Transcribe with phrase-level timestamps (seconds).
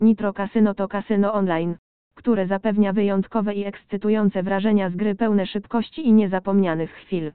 [0.00, 1.76] Nitro Casino to kasyno online,
[2.14, 7.32] które zapewnia wyjątkowe i ekscytujące wrażenia z gry pełne szybkości i niezapomnianych chwil.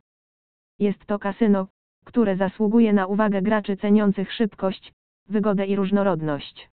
[0.79, 1.67] Jest to kasyno,
[2.05, 4.93] które zasługuje na uwagę graczy ceniących szybkość,
[5.29, 6.69] wygodę i różnorodność.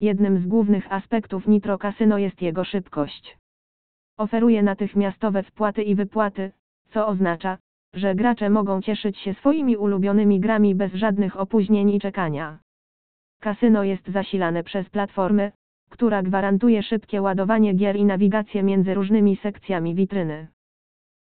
[0.00, 3.38] Jednym z głównych aspektów Nitro Casino jest jego szybkość.
[4.18, 6.52] Oferuje natychmiastowe wpłaty i wypłaty,
[6.90, 7.58] co oznacza,
[7.94, 12.58] że gracze mogą cieszyć się swoimi ulubionymi grami bez żadnych opóźnień i czekania.
[13.46, 15.52] Kasyno jest zasilane przez platformę,
[15.90, 20.48] która gwarantuje szybkie ładowanie gier i nawigację między różnymi sekcjami witryny.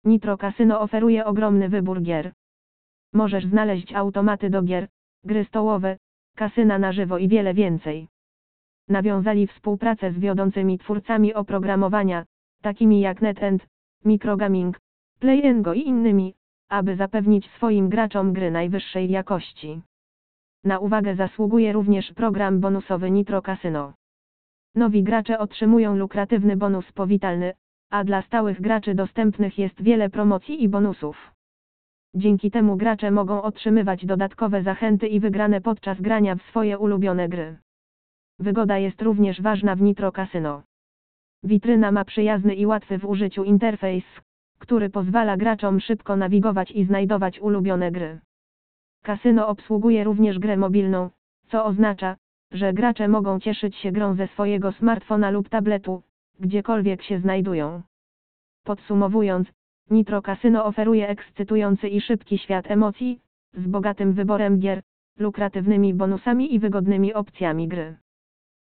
[0.06, 2.32] Nitro Casino oferuje ogromny wybór gier.
[3.14, 4.88] Możesz znaleźć automaty do gier,
[5.24, 5.98] gry stołowe,
[6.36, 8.08] kasyna na żywo i wiele więcej.
[8.90, 12.26] Nawiązali współpracę z wiodącymi twórcami oprogramowania,
[12.62, 13.68] takimi jak NetEnt,
[14.06, 14.80] Microgaming,
[15.20, 16.34] PlayEngo i innymi,
[16.70, 19.82] aby zapewnić swoim graczom gry najwyższej jakości.
[20.64, 23.94] Na uwagę zasługuje również program bonusowy Nitro Casino.
[24.76, 27.54] Nowi gracze otrzymują lukratywny bonus powitalny,
[27.90, 31.32] a dla stałych graczy dostępnych jest wiele promocji i bonusów.
[32.16, 37.58] Dzięki temu gracze mogą otrzymywać dodatkowe zachęty i wygrane podczas grania w swoje ulubione gry.
[38.40, 40.64] Wygoda jest również ważna w Nitro Casino.
[41.44, 44.06] Witryna ma przyjazny i łatwy w użyciu interfejs,
[44.60, 48.20] który pozwala graczom szybko nawigować i znajdować ulubione gry.
[49.04, 51.10] Kasyno obsługuje również grę mobilną,
[51.48, 52.16] co oznacza,
[52.52, 56.02] że gracze mogą cieszyć się grą ze swojego smartfona lub tabletu,
[56.40, 57.82] gdziekolwiek się znajdują.
[58.64, 59.48] Podsumowując,
[59.90, 63.20] Nitro Casino oferuje ekscytujący i szybki świat emocji,
[63.54, 64.82] z bogatym wyborem gier,
[65.20, 67.96] lukratywnymi bonusami i wygodnymi opcjami gry.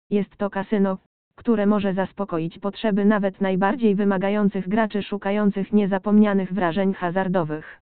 [0.09, 0.97] Jest to kasyno,
[1.35, 7.80] które może zaspokoić potrzeby nawet najbardziej wymagających graczy szukających niezapomnianych wrażeń hazardowych.